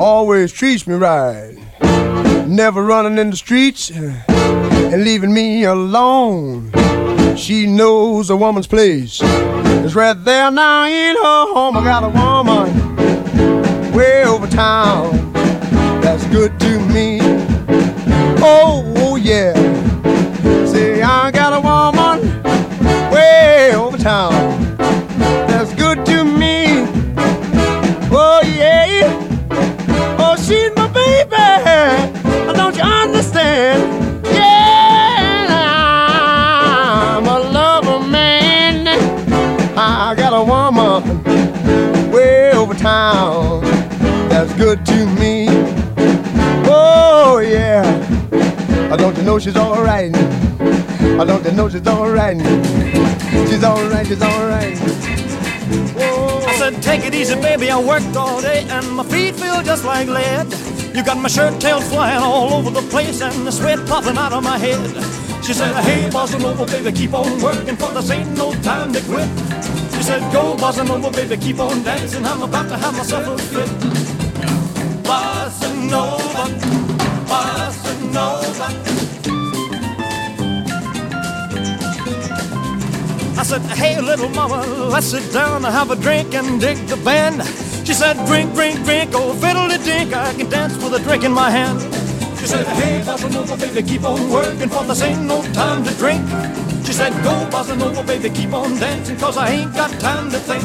[0.00, 1.54] always treats me right.
[2.48, 6.72] Never running in the streets eh, and leaving me alone.
[7.36, 9.20] She knows a woman's place
[9.84, 11.76] is right there now in her home.
[11.76, 15.30] I got a woman way over town
[16.00, 17.18] that's good to me.
[18.40, 19.52] Oh, oh yeah.
[20.64, 22.42] Say, I got a woman
[23.12, 24.67] way over town
[30.46, 31.36] she's my baby.
[32.56, 34.24] Don't you understand?
[34.24, 35.46] Yeah,
[37.18, 38.86] I'm a lover man.
[39.76, 41.02] I got a woman
[42.12, 43.62] way over town
[44.28, 45.46] that's good to me.
[46.70, 47.82] Oh, yeah.
[48.92, 50.14] I don't you know she's alright?
[50.14, 52.40] I don't you know she's alright?
[53.48, 54.78] She's alright, she's alright.
[56.68, 57.70] Said, take it easy, baby.
[57.70, 60.52] I worked all day and my feet feel just like lead.
[60.94, 64.34] You got my shirt tails flying all over the place and the sweat popping out
[64.34, 64.78] of my head.
[65.42, 69.00] She said, hey, bossa nova, baby, keep on working for this ain't no time to
[69.04, 69.28] quit.
[69.94, 72.26] She said, go, bossa nova, baby, keep on dancing.
[72.26, 73.70] I'm about to have myself a fit.
[75.08, 76.44] Bossa nova,
[77.30, 78.97] bossa nova.
[83.38, 86.96] I said, hey, little mama, let's sit down and have a drink and dig the
[86.96, 87.46] band.
[87.86, 91.30] She said, drink, drink, drink, oh, fiddle dink, I can dance with a drink in
[91.30, 91.80] my hand.
[92.40, 95.94] She said, hey, bossa nova, baby, keep on working, for this ain't no time to
[95.94, 96.26] drink.
[96.84, 100.38] She said, go, bossa nova, baby, keep on dancing, cause I ain't got time to
[100.40, 100.64] think.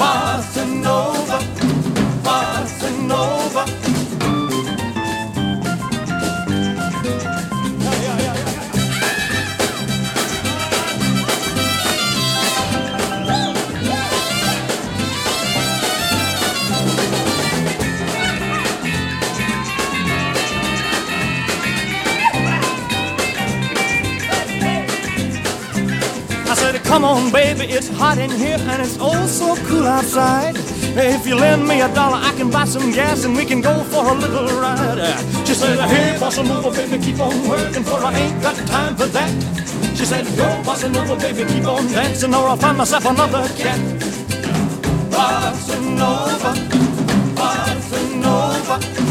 [0.00, 1.38] Bossa nova,
[2.24, 3.75] bossa nova.
[26.74, 30.56] Come on, baby, it's hot in here and it's oh so cool outside.
[30.96, 33.84] If you lend me a dollar, I can buy some gas and we can go
[33.84, 34.98] for a little ride.
[35.46, 39.06] She said, Hey, bossa nova, baby, keep on working, for I ain't got time for
[39.06, 39.30] that.
[39.94, 43.78] She said, Go, bossa nova, baby, keep on dancing, or I'll find myself another cat.
[45.10, 46.52] Bossa nova,
[47.36, 49.06] bossa nova.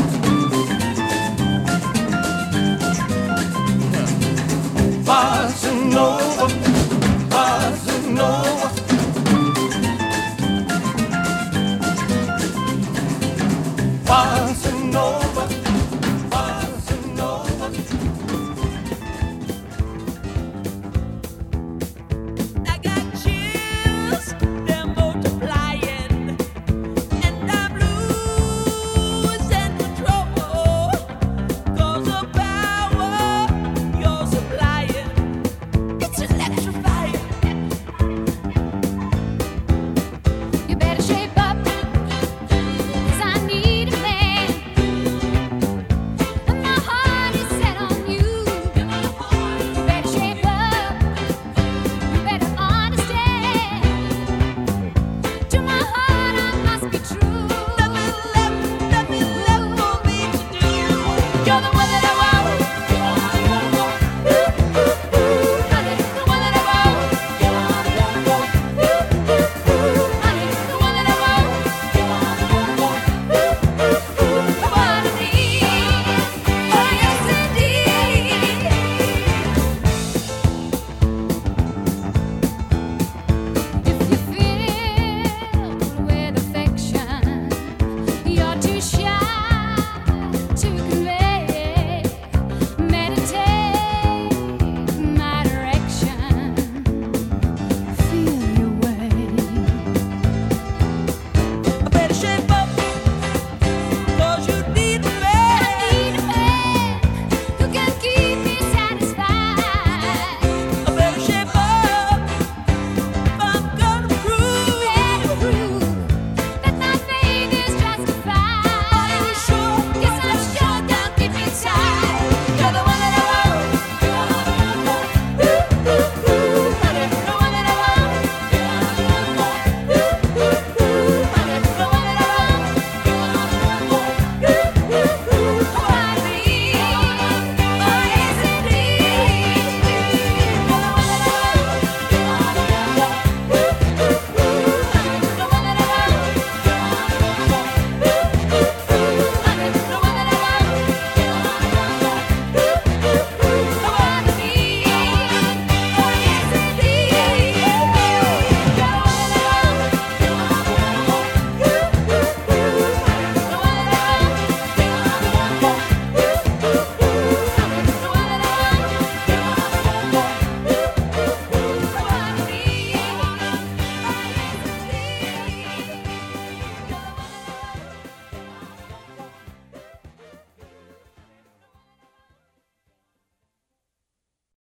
[5.05, 6.74] Bossa Nova
[8.15, 8.43] know.
[14.07, 14.54] Why